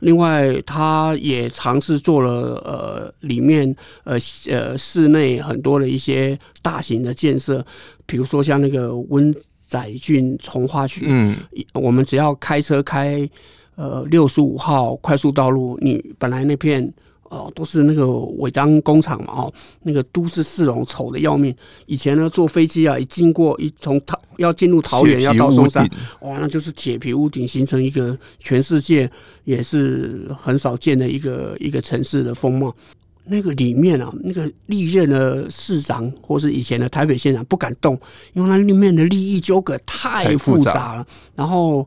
[0.00, 2.30] 另外他也尝试做了
[2.64, 4.18] 呃里面呃
[4.50, 7.64] 呃室内很多的一些大型的建设，
[8.04, 9.34] 比如说像那个温
[9.66, 11.34] 载郡从化区，嗯，
[11.72, 13.28] 我们只要开车开
[13.76, 16.92] 呃六十五号快速道路，你本来那片。
[17.30, 18.06] 哦，都是那个
[18.38, 21.54] 违章工厂嘛，哦，那个都市市容丑的要命。
[21.86, 25.88] 以前呢，坐飞机啊，一经过一从桃要进入桃园要到松山，
[26.20, 29.10] 哇，那就是铁皮屋顶，形成一个全世界
[29.44, 32.74] 也是很少见的一个一个城市的风貌。
[33.24, 37.98] 那个里面啊，那个历任的市长或是以前的台北县长不敢动，
[38.34, 41.86] 因为那里面的利益纠葛太复杂了，然后。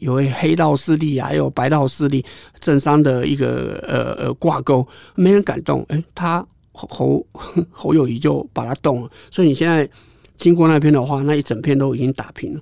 [0.00, 2.24] 有黑道势力，还有白道势力，
[2.60, 5.84] 政商的一个呃呃挂钩，没人敢动。
[5.88, 7.24] 哎、他侯
[7.70, 9.88] 侯友谊就把他动了，所以你现在
[10.36, 12.60] 经过那片的话，那一整片都已经打平了。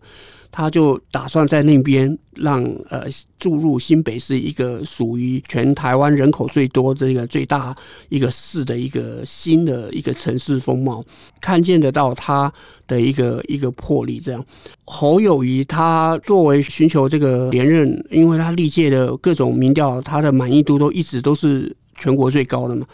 [0.52, 3.06] 他就打算在那边让呃
[3.38, 7.74] 注入新北市一个属于全台湾人口最多这个最大
[8.10, 11.02] 一个市的一个新的一个城市风貌，
[11.40, 12.52] 看见得到他
[12.86, 14.20] 的一个一个魄力。
[14.20, 14.44] 这样，
[14.84, 22.86] 侯友谊他作为寻求这个连任，因为他历届的各种民调，他的满意度都一直都是全国最高的嘛。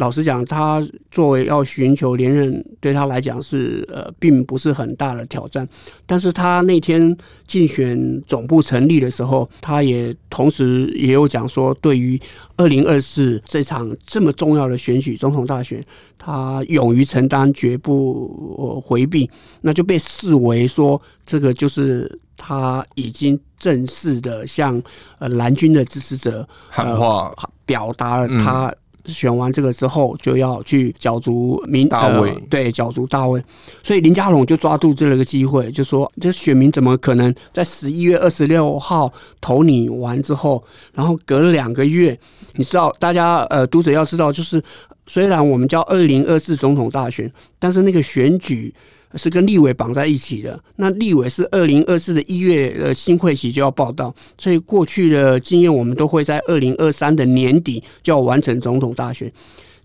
[0.00, 5.68] 老实讲，他作为要寻求连任，对他来讲是呃，并不是很大的挑战。
[6.06, 7.14] 但是他那天
[7.46, 12.18] 竞选总部成立的时候，他也同时也有讲说，对于
[12.56, 15.84] 二零二四这场这么重要的选举，总统大选，
[16.16, 19.30] 他勇于承担，绝不回避。
[19.60, 24.82] 那就被视为说，这个就是他已经正式的向
[25.18, 27.30] 呃蓝军的支持者喊话，
[27.66, 28.74] 表达了他。
[29.04, 33.42] 嗯选完这个之后，就要去角逐民大位，呃，对，角逐大位。
[33.82, 42.18] 所以林佳龙就抓住这个机会，就说：这选民怎么可能在十一月二十六号投你完之后，然后隔了两个月？
[42.54, 44.62] 你知道，大家呃读者要知道，就是
[45.06, 48.74] 虽然我们叫二零二四总统大选，但是那个选举。
[49.14, 50.58] 是跟立委绑在一起的。
[50.76, 59.30] 那立委是二零二四的一月呃新会期就要报到，所以过去的经验，我们都会在二零二三的年底就要完成总统大选。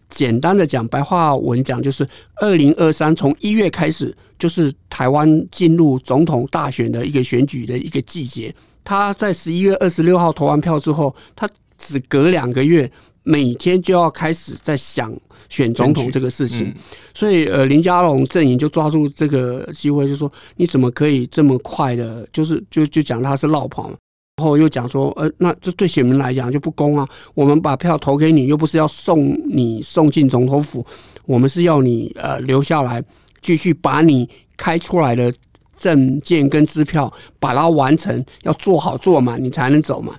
[0.09, 8.53] 简单的讲，白话文讲就是二零二三从一月开始，就是台湾进入总统大选的一个选举的一个季节。
[8.83, 12.89] 他在十一月二十六号投完票之后，他只隔两个月。
[13.25, 15.13] 每天就要开始在想
[15.49, 16.73] 选总统这个事情，
[17.13, 23.95] 所以呃，林佳龙阵营就抓住这个机会，就说你怎么可以这么快的，就是就就讲他是落跑嘛。
[24.37, 27.07] 然后又讲说，呃，那这对选民来讲就不公啊！
[27.33, 30.85] 我们把票投给你，又不是要送你送进总统府，
[31.25, 33.01] 我们是要你呃留下来，
[33.41, 35.33] 继续把你开出来的
[35.77, 40.13] 证件跟支票把它完成，要做好做满，你才能走嘛。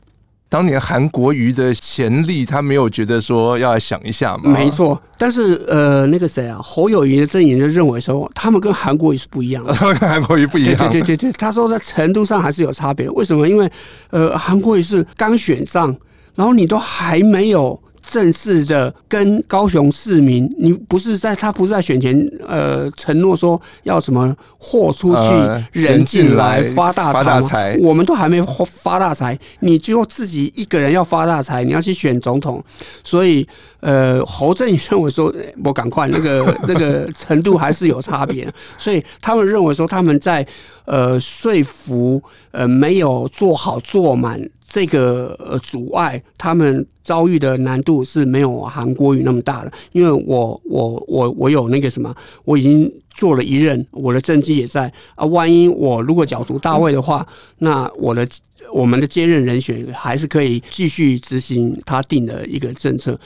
[0.49, 4.51] 当年韩国瑜的潜力，他没有觉得说要想一下吗？
[4.51, 10.77] 没错，但是呃，那个谁啊，侯友谊的阵营就认为说，他们跟韩国瑜是不一样的，跟 韩国瑜不一样。
[10.77, 13.11] 对对对对，他说在程度上还是有差别。
[13.11, 13.49] 为什么？
[13.49, 13.71] 因为
[14.11, 15.95] 呃，韩国瑜是刚选上，
[16.35, 17.81] 然后你都还没有。
[18.09, 32.63] 正式的跟高雄市民，你不是在他不是在选前呃承诺说要什么货出去人进来发大财，我们都还没发大财，你就自己一个人要发大财，你要去选总统，
[33.03, 33.47] 所以
[33.87, 35.33] 呃侯正宇认为说
[35.65, 40.47] 我赶快那个 那个程度还是有差别，所以他们认为说他们在
[40.85, 42.21] 呃说服
[42.51, 44.41] 呃没有做好做满。
[44.69, 52.13] 这个呃阻碍，他们遭遇的难度是没有韩国语那么大的，因为我我我我有那个什么，
[52.45, 55.25] 我已经做了一任，我的政绩也在啊。
[55.27, 57.27] 万一我如果角逐大位的话，
[57.59, 58.29] 那我的
[58.73, 63.19] 我们的接任人选还是可以继续执行他定的一个政策，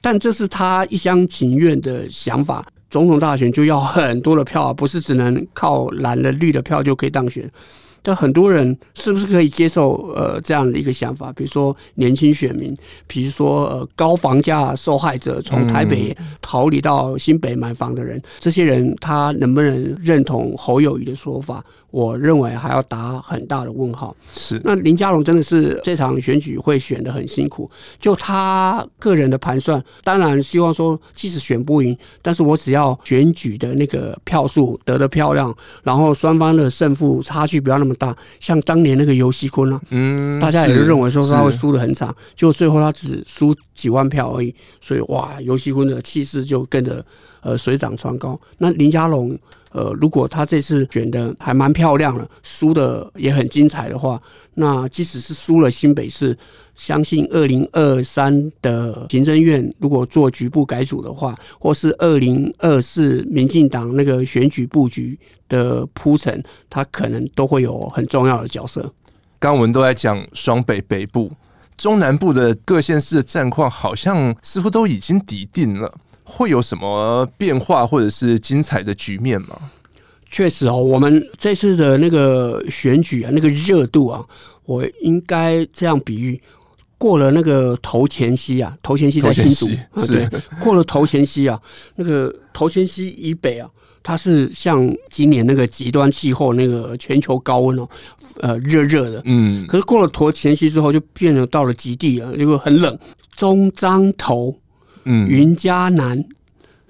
[0.00, 2.66] 但这是他一厢情愿的想法。
[2.88, 7.50] 总统大选就要很多的票，不是只能靠蓝的绿的票就可以当选。
[8.06, 11.32] 但很多人是不是可以接受呃这样的一个想法？
[11.32, 12.72] 比如说年轻选民，
[13.08, 21.64] 比如说呃高房价受害者，从台北逃离到新北买房的人，这些人他能不能认同侯友谊的说法？
[21.96, 24.14] 我认为还要打很大的问号。
[24.36, 27.70] 是，那林佳龙真的是这场选举会选得很辛苦。
[27.98, 38.14] 就他个人的盘算，当然希望说，即使选不赢，但是我只要选举的那个票数得得漂亮，然后双方的胜负差距不要那么大。
[38.40, 44.54] 像当年那个游锡堃啊，嗯，大家也是认为说他会输得很惨，就最后他只输几万票而已。
[44.82, 47.02] 所以哇，游锡堃的气势就跟着
[47.40, 48.38] 呃水涨船高。
[48.58, 49.34] 那林佳龙。
[49.76, 54.18] 呃，如果他这次选的还蛮漂亮的，输的也很精彩的话，
[54.54, 56.34] 那即使是输了新北市，
[56.74, 68.90] 相信二零二三的行政院如果做局部改组的话，或是二零二四民进党那个选举布局的铺陈，他可能都会有很重要的角色。
[69.38, 71.30] 刚我们都在讲双北北部、
[71.76, 75.92] 中南部的各县市的战况，好像似乎都已经底定了。
[76.28, 79.56] 会有什么变化或者是精彩的局面吗？
[80.28, 84.22] 确实哦，我们这次的那个选举啊，那个热度啊，
[84.64, 86.38] 我应该这样比喻：
[86.98, 90.28] 过了那个头前夕啊，头前夕在新竹啊，对，
[90.60, 91.58] 过了头前夕啊，
[91.94, 93.70] 那个头前夕以北啊，
[94.02, 97.88] 它是像今年那个极端气候那个全球高温哦，
[98.40, 102.98] 呃，热热的，嗯，可是过了头前夕之后，就变得到了极地了，就很冷，
[103.36, 104.54] 中彰投。
[105.06, 106.22] 嗯，云嘉南，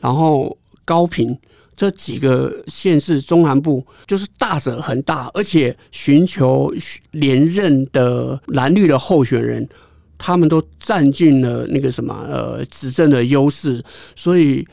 [0.01, 1.39] 然后高平
[1.77, 6.75] 这几个县市中南部，就是大者很大，而且寻求
[7.13, 9.69] 连任的蓝绿的候选人，
[10.19, 13.85] 他们都占尽了那个什么呃执政的优势，
[14.17, 14.67] 所以。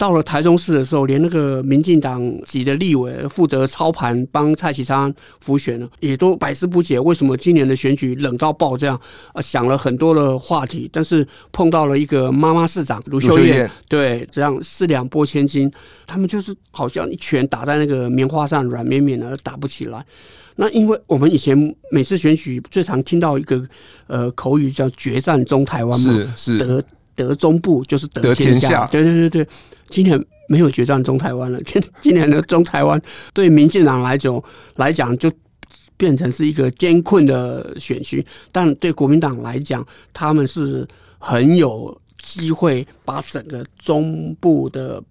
[0.00, 8.98] 到了台中市的时候，连那个民进党籍的立委负责操盘帮蔡其昌辅选呢，也都百思不解，为什么今年的选举冷到爆这样？
[9.34, 15.70] 啊，想了很多的话题，但是碰到了一个妈妈市长卢秀燕，对，这样四两拨千斤，
[16.06, 20.02] 他们就是好像一拳打在那个棉花上，软绵绵的打不起来。
[20.56, 23.62] 那因为我们以前每次选举最常听到一个
[24.06, 26.82] 呃口语叫“决战中台湾”嘛，是是得
[27.22, 29.48] 得中部就是得天下，对对对对。
[29.88, 31.60] 今年没有决战中台湾了。
[31.64, 33.00] 今 今年的中台湾
[33.34, 34.42] 对民进党来讲
[34.76, 35.30] 来讲，就
[35.96, 40.86] 变成是一个艰困的选区；但对国民党来讲，他们是
[41.18, 45.02] 很有机会把整个中部的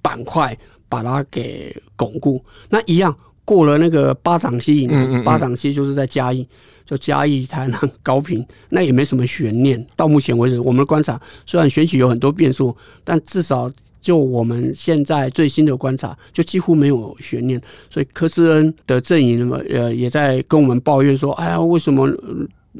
[0.00, 0.56] 板块
[0.88, 2.40] 把它给巩固。
[2.68, 3.14] 那一样
[3.48, 4.86] 过了那个八掌溪，
[5.24, 6.46] 八掌溪就是在嘉义，
[6.84, 9.82] 就嘉义、台南、高频，那也没什么悬念。
[9.96, 13.70] 到目前为止，我们的观察虽然选举有很多变数，但至少。
[14.00, 22.08] 就我们现在最新的观察，就几乎没有悬念，所以柯志恩的阵营嘛，呃，也在跟我们抱怨说：“哎呀，为什么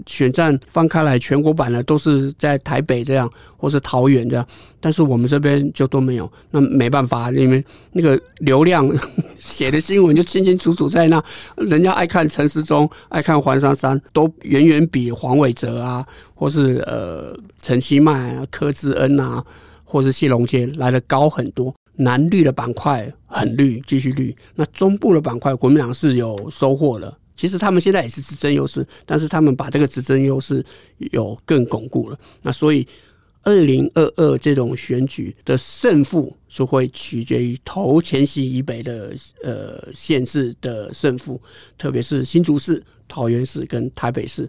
[0.06, 4.46] 选战翻开来，全国版的都是在台北这样，或是桃园这样，
[4.80, 6.30] 但是我们这边就都没有？
[6.50, 8.88] 那没办法，因为那个流量
[9.38, 11.22] 写的新闻就清清楚楚在那，
[11.56, 19.44] 人家爱看陈时中，爱看黄珊珊，都远远比黄伟哲啊，或是呃陈其迈啊、柯志恩啊。”
[19.90, 24.36] 或是谢龙介来的高很多，蓝绿的板块很绿，继续绿。
[24.54, 30.62] 那中部的板块，国民党是有收获的，其实他们现在也是执政优势，但是他们把这个执政优势
[31.12, 32.18] 有更巩固了。
[32.42, 32.86] 那所以，
[33.44, 39.14] 二零二二这种选举的胜负是会取决于头前溪以北的
[39.44, 41.40] 呃县市的胜负，
[41.78, 44.46] 特别是新竹市、桃园市跟台北市。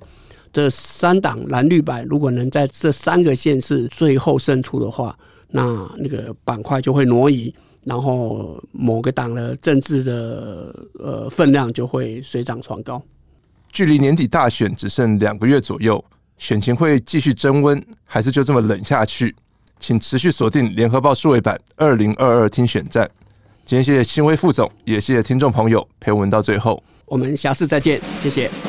[0.51, 5.15] 这三党蓝绿白，如果能在这三个县市最后胜出的话，
[5.47, 7.53] 那那个板块就会挪移，
[7.83, 13.01] 然后某个党的政治的呃分量就会水涨船高。
[13.71, 16.03] 距离年底大选只剩两个月左右，
[16.37, 19.35] 选情会继续升温，还是就这么冷下去？
[19.79, 23.09] 请持续锁定联合报数位版二零二二听选战。
[23.65, 26.83] 今天谢谢新威副总，也谢谢听众朋友陪我们到最后。
[27.05, 28.68] 我们下次再见，谢谢。